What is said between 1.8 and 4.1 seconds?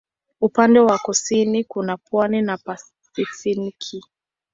pwani na Pasifiki.